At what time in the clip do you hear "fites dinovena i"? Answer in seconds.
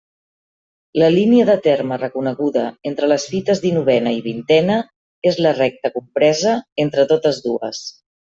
3.33-4.25